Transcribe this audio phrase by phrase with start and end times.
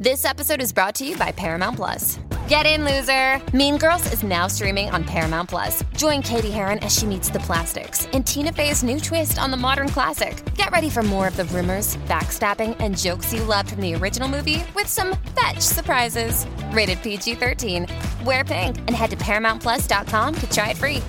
[0.00, 2.20] This episode is brought to you by Paramount Plus.
[2.48, 3.42] Get in, loser!
[3.54, 5.82] Mean Girls is now streaming on Paramount Plus.
[5.96, 9.56] Join Katie Heron as she meets the plastics in Tina Fey's new twist on the
[9.56, 10.42] modern classic.
[10.54, 14.28] Get ready for more of the rumors, backstabbing, and jokes you loved from the original
[14.28, 16.46] movie with some fetch surprises.
[16.70, 17.86] Rated PG 13.
[18.24, 21.02] Wear pink and head to ParamountPlus.com to try it free.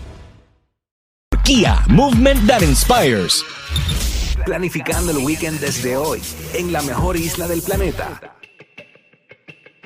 [1.45, 3.43] Kia, movement that inspires.
[4.45, 6.21] Planificando el weekend desde hoy,
[6.55, 8.19] en la mejor isla del planeta.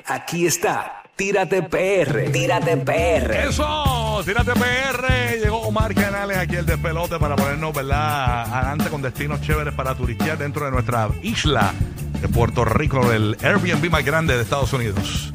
[0.06, 3.48] Aquí está, Tírate PR, Tírate PR.
[3.48, 5.38] Eso, tírate PR.
[5.42, 8.42] Llegó Omar Canales aquí el despelote para ponernos, ¿verdad?
[8.52, 11.72] Adelante con destinos chéveres para turistear dentro de nuestra isla
[12.20, 15.32] de Puerto Rico, el Airbnb más grande de Estados Unidos.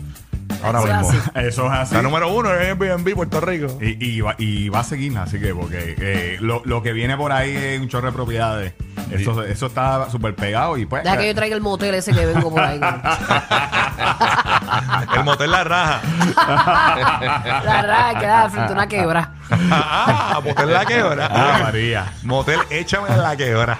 [0.62, 1.14] Ahora mismo.
[1.36, 1.96] Eso es así.
[1.96, 3.78] La número uno es Airbnb Puerto Rico.
[3.82, 7.16] Y, y va, y va a seguir, así que, porque eh, lo, lo que viene
[7.18, 8.74] por ahí es un chorro de propiedades.
[9.12, 11.04] Eso, eso está súper pegado y pues.
[11.04, 12.80] Deja que yo traiga el motel ese que vengo por ahí.
[15.16, 16.02] el motel La Raja.
[17.64, 19.30] La raja queda frente a una quebra.
[19.52, 21.30] Ah, motel La Quebra.
[21.32, 22.14] Ah, María.
[22.24, 23.80] Motel Échame la Quebra.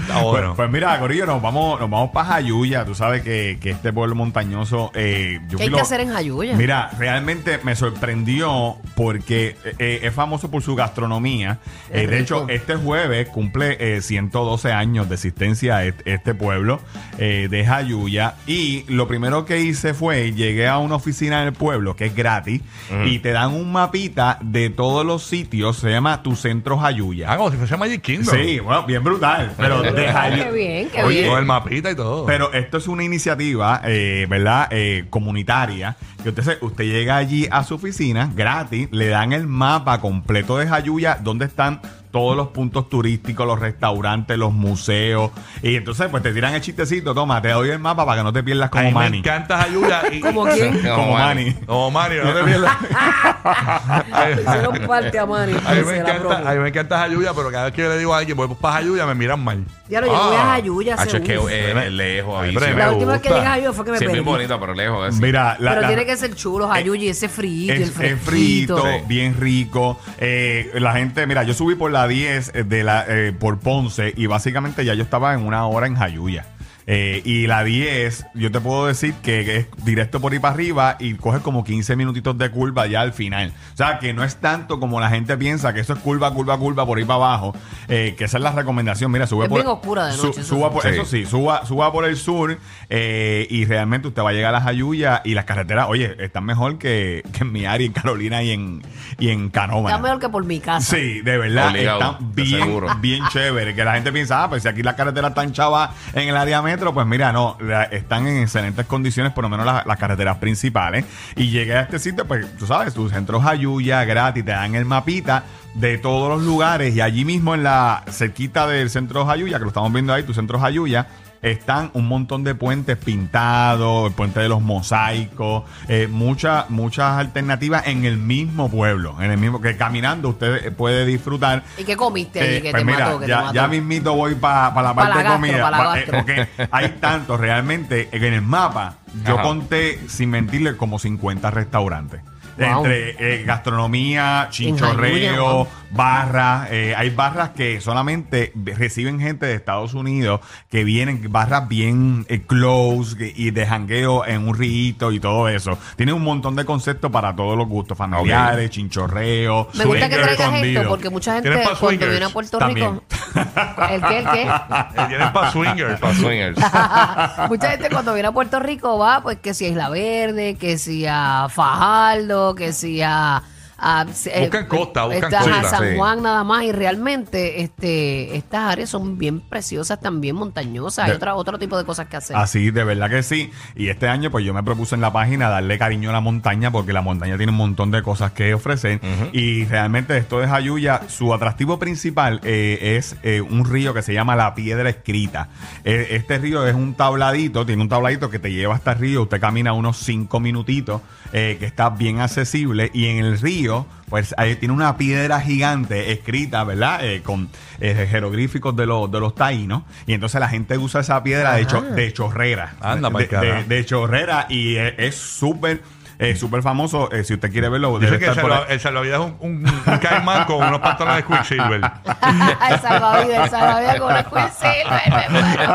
[0.00, 0.54] Está bueno.
[0.54, 2.84] Pues, pues mira, Corillo, nos vamos, nos vamos para Jayuya.
[2.84, 4.90] Tú sabes que, que este pueblo montañoso.
[4.94, 6.56] Eh, yo ¿Qué hay que hacer en Jayuya?
[6.56, 11.58] Mira, realmente me sorprendió porque eh, es famoso por su gastronomía.
[11.90, 12.50] Eh, de hecho, rico.
[12.50, 16.80] este jueves cumple eh, 112 años de existencia este pueblo
[17.18, 18.34] eh, de Jayuya.
[18.46, 22.14] Y lo primero que hice fue, llegué a una oficina en el pueblo que es
[22.14, 22.62] gratis
[23.04, 25.76] y te dan un mapita de todos los sitios.
[25.76, 27.32] Se llama Tu Centro Jayuya.
[27.32, 28.34] Ah, como si fuese Magic Kingdom.
[28.34, 29.52] Sí, bueno, bien brutal.
[29.56, 31.30] Pero de Jayu- Qué bien, qué Oye, bien.
[31.30, 32.24] Con el mapita y todo.
[32.26, 34.68] pero esto es una iniciativa, eh, ¿verdad?
[34.70, 35.96] Eh, comunitaria.
[36.22, 40.56] Que usted, se- usted llega allí a su oficina gratis, le dan el mapa completo
[40.58, 41.80] de Jayuya, donde están
[42.16, 45.30] todos los puntos turísticos, los restaurantes, los museos.
[45.62, 48.32] Y entonces, pues te tiran el chistecito, toma, te doy el mapa para que no
[48.32, 49.18] te pierdas A como mí me Manny.
[49.18, 50.02] encanta Jayuya.
[50.10, 50.80] y- ¿Como quién?
[50.80, 51.52] Como Manny.
[51.66, 52.72] Como Mario, no te pierdas.
[54.40, 55.52] Hicieron parte a Manny.
[55.66, 57.98] A mí, me encanta, a mí me encanta Jayuya, pero cada vez que yo le
[57.98, 59.62] digo a alguien, voy para Jayuya, me miran mal.
[59.88, 60.94] Ya lo yo voy a Jayuya.
[60.94, 63.50] Hacho, hace es que eh, lejos, Ay, pero me La última vez que llegué a
[63.50, 64.20] Jayuya fue que me Sí, es perdí.
[64.22, 65.08] bien bonito, pero lejos.
[65.08, 65.20] así.
[65.22, 68.20] Mira, la- Pero la- tiene que ser chulo, Jayuya, y ese y el Es, es
[68.20, 70.00] frito, bien rico.
[70.18, 74.26] Eh, la gente, mira, yo subí por la 10 de la, eh, por Ponce y
[74.26, 76.46] básicamente ya yo estaba en una hora en Jayuya.
[76.88, 80.96] Eh, y la 10, yo te puedo decir que es directo por ahí para arriba
[81.00, 83.52] y coges como 15 minutitos de curva ya al final.
[83.74, 86.56] O sea, que no es tanto como la gente piensa que eso es curva, curva,
[86.58, 87.56] curva por ahí para abajo.
[87.88, 89.10] Eh, que esa es la recomendación.
[89.10, 89.58] Mira, sube Es por.
[89.58, 90.88] bien oscura de noche, suba por, Sí.
[90.90, 92.56] Eso sí, suba, suba por el sur
[92.88, 96.78] eh, y realmente usted va a llegar a Jayuya y las carreteras, oye, están mejor
[96.78, 98.82] que, que en mi área, en Carolina y en,
[99.18, 99.88] y en Canóvana.
[99.96, 100.94] Está mejor que por mi casa.
[100.96, 103.74] Sí, de verdad, Obligado, están bien, bien chévere.
[103.74, 106.62] Que la gente piensa, ah, pues si aquí las carreteras están chavas en el área
[106.62, 107.58] metro, pues mira, no,
[107.90, 111.04] están en excelentes condiciones, por lo menos las, carreteras principales.
[111.36, 114.84] Y llegué a este sitio, pues tú sabes, tu centro Jayuya gratis, te dan el
[114.84, 115.44] mapita
[115.74, 119.68] de todos los lugares y allí mismo en la cerquita del centro Jayuya, que lo
[119.68, 121.06] estamos viendo ahí, tu centro Jayuya,
[121.42, 127.86] están un montón de puentes pintados, el puente de los mosaicos, eh, muchas muchas alternativas
[127.86, 131.62] en el mismo pueblo, en el mismo que caminando usted puede disfrutar.
[131.78, 133.20] ¿Y qué comiste allí Eh, que pues te mira, mató?
[133.20, 133.54] Que ya, te mató?
[133.54, 135.70] ya mismito voy para la Pa' parte la de comida.
[135.70, 138.94] pa' eh, porque hay tantos realmente en el mapa.
[139.24, 139.42] Yo Ajá.
[139.42, 142.20] conté, sin mentirle, como 50 restaurantes.
[142.58, 142.84] Wow.
[142.86, 145.68] Entre eh, gastronomía, chinchorreo.
[145.90, 146.68] Barras.
[146.70, 150.40] eh, hay barras que solamente reciben gente de Estados Unidos
[150.70, 155.48] que vienen, barras bien eh, close que- y de jangueo en un rito y todo
[155.48, 155.78] eso.
[155.96, 159.68] Tiene un montón de conceptos para todos los gustos, familiares, chinchorreo.
[159.74, 160.80] Me gusta que traigas escondido.
[160.82, 162.10] esto porque mucha gente ¿Tienes pa' cuando swingers?
[162.10, 162.90] viene a Puerto También.
[162.94, 163.04] Rico.
[163.90, 164.18] ¿El qué?
[164.18, 164.42] ¿El qué?
[164.96, 166.00] Eh, Tienes para swingers.
[166.00, 166.58] Para swingers.
[167.48, 170.78] Mucha gente cuando viene a Puerto Rico va, pues que si a Isla Verde, que
[170.78, 173.42] si a Fajardo, que si a,
[173.78, 175.96] a, se- Buscan eh, costa, buscan costa, a San sí.
[175.96, 181.04] Juan nada más y realmente este estas áreas son bien preciosas, también montañosas.
[181.04, 182.36] Hay De- otra, otro tipo de cosas que hacer.
[182.36, 183.50] Así, de verdad que sí.
[183.74, 186.70] Y este año, pues yo me propuse en la página darle cariño a la montaña,
[186.70, 189.00] porque la montaña tiene un montón de cosas que ofrecer.
[189.32, 194.14] Y realmente esto de Jayuya, su atractivo principal eh, es eh, un río que se
[194.14, 195.48] llama La Piedra Escrita.
[195.84, 199.22] Eh, este río es un tabladito, tiene un tabladito que te lleva hasta el río.
[199.22, 201.02] Usted camina unos cinco minutitos,
[201.32, 202.90] eh, que está bien accesible.
[202.94, 203.65] Y en el río,
[204.08, 207.04] pues ahí tiene una piedra gigante escrita, ¿verdad?
[207.04, 207.48] Eh, con
[207.80, 209.82] eh, jeroglíficos de los, de los taínos.
[210.06, 212.76] Y entonces la gente usa esa piedra de, cho- de chorrera.
[212.80, 214.46] Anda, de, de- de chorrera.
[214.48, 215.82] Y es es súper,
[216.18, 217.10] eh, súper famoso.
[217.12, 218.72] Eh, si usted quiere verlo, Dice que el, estar por salva- ahí.
[218.74, 221.80] el salvavidas es un, un, un caimán con unos pantalones de Quicksilver.
[222.70, 225.72] el salvavidas, el salvavidas con una Quicksilver, me muero.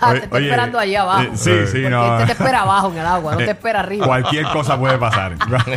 [0.00, 1.22] Ah, te está Oye, esperando allá abajo.
[1.22, 2.14] eh, sí, sí, Porque no.
[2.20, 4.06] Este te espera abajo en el agua, no te Eh, espera arriba.
[4.06, 5.34] Cualquier cosa puede pasar.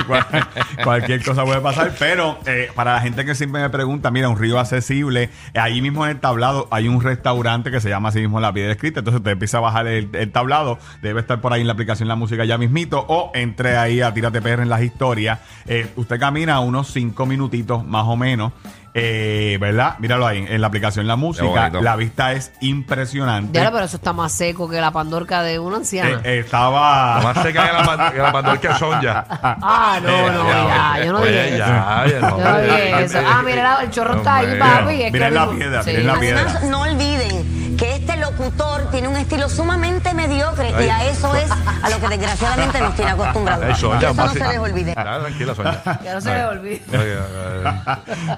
[0.08, 0.26] Cual-
[0.84, 1.92] cualquier cosa puede pasar.
[2.00, 5.30] Pero eh, para la gente que siempre me pregunta, mira, un río accesible.
[5.54, 8.52] eh, ahí mismo en el tablado hay un restaurante que se llama así mismo La
[8.54, 9.00] Piedra Escrita.
[9.00, 10.80] Entonces usted empieza a bajar el, el tablado.
[11.02, 12.99] Debe estar por ahí en la aplicación La Música ya mismito.
[13.08, 15.40] O entre ahí a Tírate PR en las historias.
[15.68, 18.52] Eh, usted camina unos cinco minutitos más o menos.
[18.96, 19.98] Eh, ¿Verdad?
[20.00, 21.70] Míralo ahí en la aplicación La Música.
[21.70, 23.60] La vista es impresionante.
[23.60, 26.22] Ya, pero eso está más seco que la pandorca de una anciana.
[26.24, 27.22] Eh, estaba.
[27.22, 29.26] Más seca que la, pan- que la pandorca de Sonja.
[29.30, 31.58] ah, no, eh, no, ya, ya, yo no oye, dije eso.
[31.58, 33.20] ya, ya, no, Yo no dije eso.
[33.28, 34.60] Ah, mira, el chorro está ahí, Hombre.
[34.60, 34.94] papi.
[34.96, 35.90] es que Miren la mismo- piedra, Sí.
[35.92, 36.42] miren la piedra.
[36.42, 41.50] Además, no olviden que este locutor tiene un estilo sumamente mediocre y a eso es
[41.50, 43.66] a lo que desgraciadamente nos tiene acostumbrados.
[43.66, 44.94] Que eso no se les olvide.
[44.98, 46.00] Ah, tranquila, Sonja.
[46.00, 46.82] Que no se me olvide.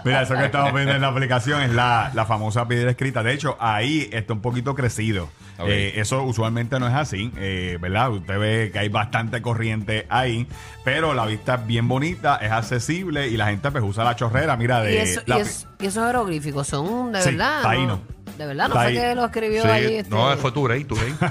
[0.06, 3.24] Mira, eso que estamos viendo en la aplicación es la, la famosa piedra escrita.
[3.24, 5.30] De hecho, ahí está un poquito crecido.
[5.64, 8.10] Eh, eso usualmente no es así, eh, ¿verdad?
[8.12, 10.48] Usted ve que hay bastante corriente ahí,
[10.84, 14.58] pero la vista es bien bonita, es accesible y la gente pues usa la chorrera,
[14.58, 14.96] mira, de...
[14.96, 17.62] Y, eso, la y, pi- es- y esos jeroglíficos son de Sí, verdad.
[17.62, 17.88] taíno.
[18.08, 18.21] ¿no?
[18.38, 19.96] De verdad, no fue que lo escribió sí, ahí.
[19.96, 20.10] Este...
[20.10, 21.14] No, fue Turey, Turey.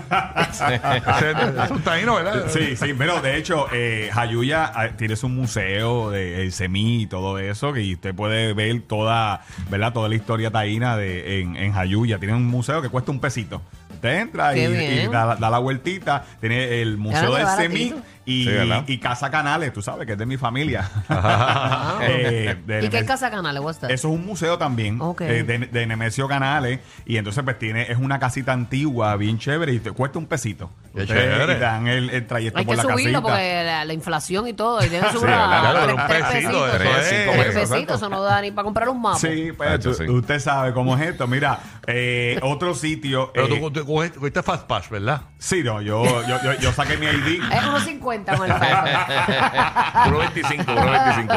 [1.65, 2.47] Es un taíno, ¿verdad?
[2.49, 7.07] Sí, sí, pero de hecho, eh, Jayuya eh, tiene su museo de el semí y
[7.07, 9.93] todo eso, que usted puede ver toda, ¿verdad?
[9.93, 12.19] Toda la historia taína de, en, en Jayuya.
[12.19, 13.63] Tiene un museo que cuesta un pesito.
[14.01, 16.25] Usted entra y, Qué da, da la vueltita.
[16.41, 17.95] Tiene el museo qué del semí.
[18.31, 18.85] Y, Sí, ¿verdad?
[18.87, 20.89] y Casa Canales, tú sabes que es de mi familia.
[22.03, 23.93] Eh, de ¿Y qué Nemes- casa canales a estar?
[23.93, 25.21] eso es un museo también Ok.
[25.23, 29.73] eh, de, de Nemesio Canales y entonces pues tiene es una casita antigua bien chévere
[29.75, 30.71] y te cuesta un pesito.
[30.95, 31.53] Qué Ustedes chévere.
[31.53, 33.23] y te dan el, el trayecto Hay por que la subirlo casita.
[33.23, 34.85] porque la, la inflación y todo.
[34.85, 36.69] Y debe subir a Claro, tres, un tres pesito, pesitos.
[36.69, 37.09] eso Tres, es.
[37.21, 39.19] cinco Tres pesos, pesitos, eso no da ni para comprar un mapa.
[39.19, 40.09] Sí, pues tú- sí.
[40.09, 41.27] usted sabe cómo es esto.
[41.29, 43.31] Mira, eh, otro sitio.
[43.35, 45.23] Pero eh, tú, tú cogiste, cogiste Fast Pass, ¿verdad?
[45.39, 47.43] sí, no, yo, yo, yo, yo saqué mi ID.
[47.53, 50.05] Es unos 50 con el Firefox.
[50.05, 51.35] Puro 25, puro 25.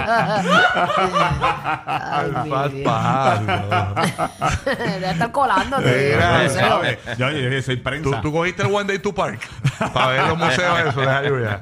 [1.06, 2.94] Ay, mi Fast Dios.
[4.77, 6.13] Debe estar colándote.
[6.15, 6.47] Mira.
[7.18, 8.09] Yo, yo- yo soy prensa.
[8.09, 9.39] Tú, tú cogiste el One Day to Park
[9.94, 11.59] para ver los museos eso de Jayuya.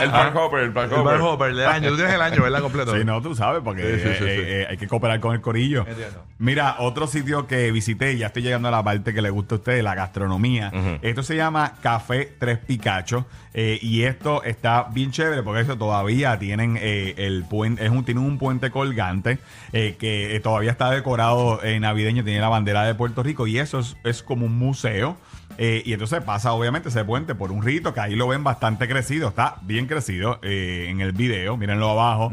[0.00, 1.22] El Park Hopper, el Park El Bar Hopper.
[1.50, 1.90] Hopper del año.
[1.90, 2.60] Tú tienes el año, ¿verdad?
[2.60, 2.96] Completo.
[2.96, 4.42] Sí, no, tú sabes, porque Sí, sí, sí, eh, sí.
[4.46, 5.84] eh, hay que cooperar con el corillo.
[5.86, 6.24] Entiendo.
[6.38, 9.58] Mira, otro sitio que visité, ya estoy llegando a la parte que le gusta a
[9.58, 10.70] ustedes, la gastronomía.
[11.02, 13.24] Esto se llama Café Tres Picachos.
[13.58, 18.04] eh, y esto está bien chévere porque eso todavía tienen eh, el puente, es un,
[18.04, 19.38] tienen un puente colgante
[19.72, 23.58] eh, que eh, todavía está decorado eh, navideño, tiene la bandera de Puerto Rico y
[23.58, 25.16] eso es, es como un museo.
[25.58, 28.88] Eh, y entonces pasa obviamente ese puente por un rito que ahí lo ven bastante
[28.88, 32.30] crecido, está bien crecido eh, en el video, mírenlo abajo.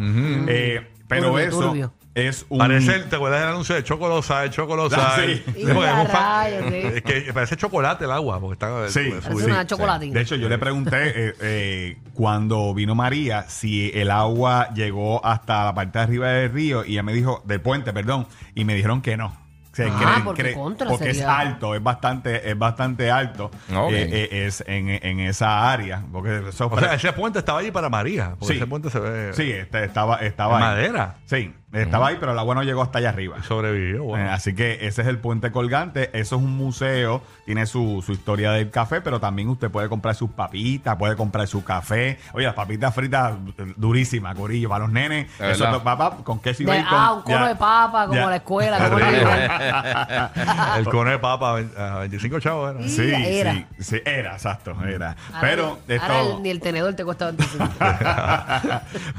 [0.48, 1.94] Eh, pero Turbio, eso turbio.
[2.16, 2.60] Es un...
[2.60, 4.98] Parece, el- ¿te acuerdas del anuncio de Chocolosa, de Chocolosa?
[5.00, 5.44] Ah, sí.
[5.58, 7.02] Y es, rayos, sí.
[7.02, 9.40] que parece chocolate el agua, porque está Sí, subido.
[9.40, 10.14] Es una chocolatina.
[10.14, 15.66] De hecho, yo le pregunté eh, eh, cuando vino María si el agua llegó hasta
[15.66, 18.76] la parte de arriba del río y ella me dijo, del puente, perdón, y me
[18.76, 19.28] dijeron que no.
[19.72, 23.10] O sea, Ah, creen- porque creen- contra porque es sería- alto, es bastante, es bastante
[23.10, 23.46] alto.
[23.76, 23.92] Ok.
[23.92, 26.04] eh, eh, es en, en esa área.
[26.12, 28.60] Porque eso O sea, ese puente estaba allí para María, porque Sí.
[28.60, 30.64] ese puente se ve sí, este, estaba, estaba ahí.
[30.64, 31.16] madera.
[31.26, 33.42] Sí, estaba ahí, pero el agua no llegó hasta allá arriba.
[33.44, 34.04] Sobrevivió.
[34.04, 34.26] bueno.
[34.26, 36.10] Eh, así que ese es el puente colgante.
[36.18, 37.22] Eso es un museo.
[37.46, 41.48] Tiene su, su historia del café, pero también usted puede comprar sus papitas, puede comprar
[41.48, 42.20] su café.
[42.34, 44.70] Oye, las papitas fritas eh, durísimas, corillo.
[44.70, 45.78] Para los nenes, De eso verdad.
[45.78, 46.88] es papá con queso y De- bacon.
[46.92, 47.48] ah, un cono Ya.
[47.48, 48.30] de papa, como Ya.
[48.30, 48.78] la escuela.
[48.90, 49.28] Como nivel.
[50.78, 52.88] el cono de papa a 25 chavos era.
[52.88, 53.54] Sí, Era.
[53.54, 55.16] sí, sí, era, exacto, era.
[55.34, 56.06] Ahora pero ni- esto...
[56.08, 57.70] ahora el- ni el tenedor te cuesta 25.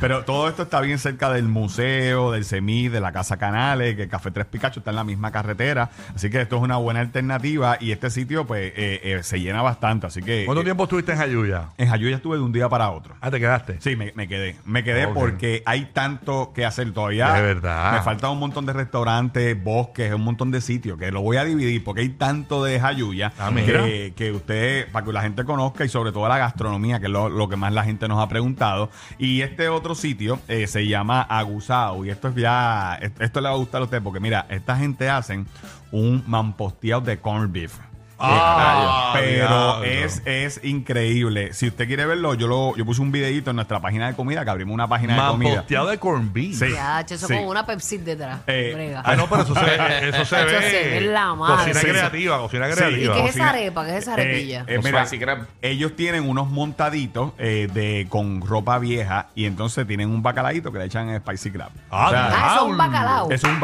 [0.01, 3.97] Pero todo esto está bien cerca del museo, del del CEMI, de la Casa Canales,
[3.97, 5.91] que el Café Tres Picacho está en la misma carretera.
[6.15, 9.63] Así que esto es una buena alternativa y este sitio pues eh, eh, se llena
[9.63, 10.07] bastante.
[10.07, 11.69] Así que ¿Cuánto eh, tiempo estuviste en Jayuya?
[11.79, 13.15] en Jayuya estuve de un día para otro.
[13.21, 13.77] Ah, te quedaste.
[13.81, 14.57] Sí, me, me quedé.
[14.65, 17.33] Me quedé porque hay tanto que hacer todavía.
[17.33, 17.93] De verdad.
[17.93, 21.45] Me falta un montón de restaurantes, bosques, un montón de sitios que lo voy a
[21.45, 25.85] dividir porque hay tanto de Jayuya Ah, que, que usted, para que la gente conozca
[25.85, 28.29] y sobre todo la gastronomía, que es lo, lo que más la gente nos ha
[28.29, 28.91] preguntado.
[29.19, 33.49] Y este otro sitio eh, se llama Aguzao y esto es ya, est- esto le
[33.49, 35.47] va a gustar a usted porque mira, esta gente hacen
[35.93, 37.79] un mamposteado de corned beef.
[38.27, 39.49] Ah, Eh, pero
[39.81, 39.85] diablo.
[39.85, 41.53] es, es increíble.
[41.53, 44.45] Si usted quiere verlo, yo lo, yo puse un videito en nuestra página de comida,
[44.45, 45.49] que abrimos una página de comida.
[45.51, 46.59] Mamposteado de corn beef.
[46.59, 46.73] Sí.
[46.73, 47.35] Ya, eso Sí.
[47.35, 48.41] con una Pepsi detrás.
[48.47, 49.03] Eh, brega.
[49.05, 49.61] Ah, no, pero eso se,
[50.09, 50.71] eso se Eso ve.
[50.71, 51.57] se ve la madre.
[51.73, 52.73] Cocina Sí, creativa, cocina Sí.
[52.73, 53.15] ¿Y creativa.
[53.15, 53.85] qué es esa arepa?
[53.85, 54.65] ¿Qué es esa Eh, arepilla?
[54.67, 55.47] eh, Un mira, spicy crab.
[55.63, 60.79] ellos tienen unos montaditos eh, de con ropa vieja y entonces tienen un bacalaíto que
[60.79, 61.71] le echan spicy crab.
[61.91, 63.31] Ah, ah, eso es un bacalao.
[63.31, 63.55] es un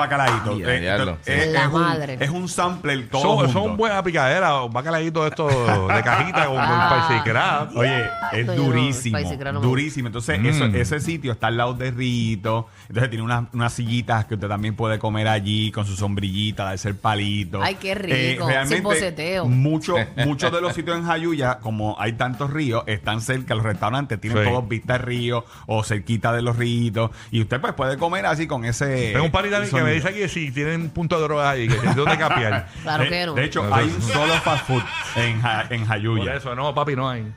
[1.26, 2.16] Eh, eh, La es, un, madre.
[2.20, 3.52] es un sampler todo Son, junto.
[3.52, 7.04] son buenas picaderas, un bacalaíto de estos de cajita con, Ah.
[7.06, 7.76] spicy crab.
[7.76, 9.18] Oye, es durísimo.
[9.18, 10.06] spicy crab no me durísimo.
[10.08, 10.46] Entonces, Mm.
[10.46, 12.68] eso- ese sitio está al lado de Rito.
[12.88, 16.88] Entonces, tiene unas, unas sillitas que usted también puede comer allí con su sombrillita, darse
[16.88, 17.58] el palito.
[17.62, 19.46] Eh, Ay, qué rico, sin boceteo.
[19.46, 24.20] Mucho, muchos de los sitios en Jayuya, como hay tantos ríos, están cerca, los restaurantes
[24.20, 24.48] tienen Sí.
[24.50, 27.10] todos vista al río o cerquita de los ríos.
[27.30, 29.10] Y usted pues puede comer así con ese.
[29.12, 29.94] Tengo un party también que me sonido.
[30.08, 32.68] dice que si tienen punto de drogas ahí, que dónde capiar.
[32.82, 33.34] Claro de, que no.
[33.34, 34.82] de hecho, hay un solo fast food
[35.16, 36.34] en, Ja- en Por Jayuya.
[36.34, 37.32] eso, no, papi, no hay.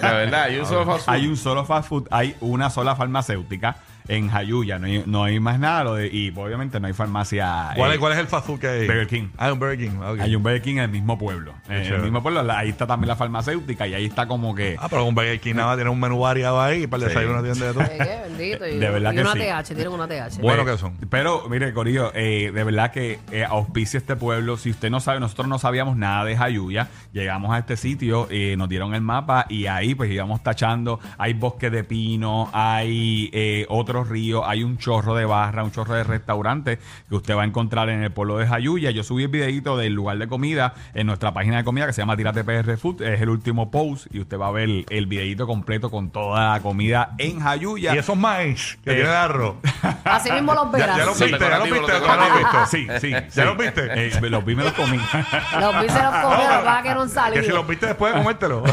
[0.00, 1.14] La verdad, yo uso fast food.
[1.14, 3.76] Hay un solo fast food, hay una sola farmacéutica
[4.08, 5.84] en Jayuya, no hay, no hay más nada.
[5.84, 7.70] lo de- y obviamente no hay farmacia.
[7.76, 8.86] ¿Cuál, eh, es, ¿Cuál es el fast food que hay?
[8.86, 9.28] Burger King.
[9.38, 9.98] Ah, un Burger King.
[10.20, 11.54] Hay un Burger King en el mismo pueblo.
[11.68, 12.02] En el chévere.
[12.02, 14.76] mismo pueblo, la- ahí está también la farmacéutica y ahí está como que.
[14.78, 17.14] Ah, pero un Burger King nada más tiene un menú variado ahí para el Sí.
[17.16, 17.82] desayuno tiene de todo.
[17.82, 18.66] Eh, qué bendito.
[18.68, 19.38] Y, De verdad y que una sí.
[19.40, 20.40] TH, tienen una TH.
[20.40, 20.96] Bueno Pues, que son.
[21.10, 24.56] Pero, mire, Corillo, eh, de verdad que eh, auspicia este pueblo.
[24.56, 26.88] Si usted no sabe, nosotros no sabíamos nada de Jayuya.
[27.12, 31.00] Llegamos a este sitio, eh, nos dieron el mapa y ahí pues íbamos tachando.
[31.18, 35.92] Hay bosque de pino, hay eh, otros ríos, hay un chorro de barra, un chorro
[35.94, 36.78] de restaurantes
[37.10, 38.90] que usted va a encontrar en el pueblo de Jayuya.
[38.90, 42.00] Yo subí el videito del lugar de comida en nuestra página de comida que se
[42.00, 43.02] llama Tírate PR Food.
[43.02, 46.54] Es el último post y usted va a ver el, el videito completo con toda
[46.54, 47.94] la comida en Jayuya.
[47.94, 49.56] Y esos maíz que Eh, tiene arroz.
[50.04, 50.96] Así mismo los Ya, verás.
[50.96, 52.58] ya los Son viste, ya los viste, los ya los viste.
[52.70, 53.10] Sí, sí.
[53.10, 53.40] ¿Ya sí.
[53.42, 53.88] los viste?
[54.08, 54.96] Eh, los vi, me los comí.
[55.60, 58.14] Los vi se los que pasa es que no han Que si los viste después
[58.14, 58.62] de comértelo.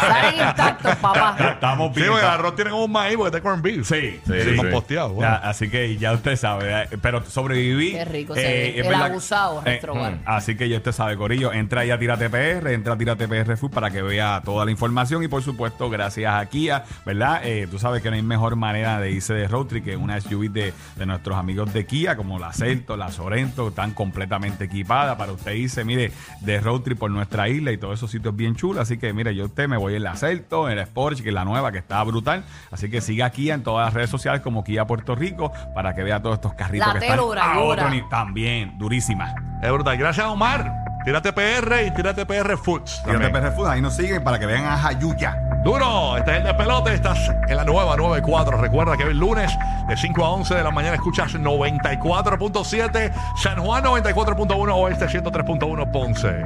[0.00, 1.36] Salen intactos, papá.
[1.38, 2.10] Estamos sí, bien.
[2.10, 5.20] porque el arroz tiene como un maíz porque está corn Sí, Sí, Sí, bueno.
[5.20, 7.88] Ya, así que ya usted sabe, eh, pero sobreviví.
[7.88, 8.68] Eh, Qué rico se ve.
[8.70, 10.18] es El verdad- abusado, nuestro hogar.
[10.24, 13.56] Así que ya usted sabe, Corillo, entra ahí a Tírate PR, entra a Tírate PR
[13.56, 17.40] Food para que vea toda la información y por supuesto, gracias a Kia, ¿verdad?
[17.44, 20.20] Eh, tú sabes que no hay mejor manera de irse de road trip que una
[20.20, 25.16] SUV de, de nuestros amigos de Kia, como la Celto, la Sorento, están completamente equipadas
[25.16, 28.56] para usted irse, mire, de road trip por nuestra isla y todos esos sitios bien
[28.56, 28.82] chulos.
[28.82, 31.34] Así que, mire, yo usted me voy en la Celto, en la Sports, que es
[31.34, 32.44] la nueva, que está brutal.
[32.70, 36.02] Así que siga Kia en todas las redes sociales como Kia Puerto Rico para que
[36.02, 38.08] vea todos estos carritos La que están a otro nivel.
[38.08, 39.34] También, durísima.
[39.62, 39.96] Es brutal.
[39.96, 40.82] Gracias, Omar.
[41.04, 43.02] Tírate PR y tírate PR Foods.
[43.04, 43.44] Tírate también.
[43.44, 45.36] PR Food, ahí nos siguen para que vean a Jayuya.
[45.64, 47.18] Duro, este es el de pelote, estás
[47.48, 48.56] en la nueva 94.
[48.56, 49.56] Recuerda que el lunes
[49.88, 56.44] de 5 a 11 de la mañana escuchas 94.7, San Juan 94.1, Oeste 103.1, Ponce.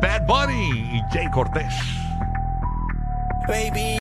[0.00, 1.74] Bad Bunny y Jay Cortés.
[3.48, 3.84] Baby.